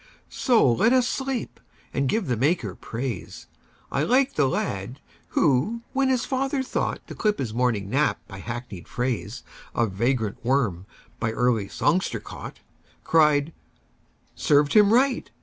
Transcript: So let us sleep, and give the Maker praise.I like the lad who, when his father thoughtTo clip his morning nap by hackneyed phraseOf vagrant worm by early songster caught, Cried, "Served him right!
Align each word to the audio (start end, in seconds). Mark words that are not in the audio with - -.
So 0.29 0.67
let 0.71 0.93
us 0.93 1.07
sleep, 1.07 1.59
and 1.93 2.09
give 2.09 2.25
the 2.25 2.35
Maker 2.35 2.73
praise.I 2.73 4.01
like 4.01 4.33
the 4.33 4.47
lad 4.49 4.99
who, 5.37 5.81
when 5.93 6.09
his 6.09 6.25
father 6.25 6.63
thoughtTo 6.63 7.15
clip 7.15 7.37
his 7.37 7.53
morning 7.53 7.87
nap 7.87 8.19
by 8.27 8.39
hackneyed 8.39 8.87
phraseOf 8.87 9.91
vagrant 9.91 10.43
worm 10.43 10.87
by 11.19 11.29
early 11.29 11.67
songster 11.67 12.19
caught, 12.19 12.61
Cried, 13.03 13.53
"Served 14.35 14.73
him 14.73 14.91
right! 14.91 15.29